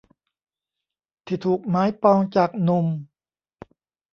[1.25, 2.85] ที่ถูกหมายปองจากหนุ่ม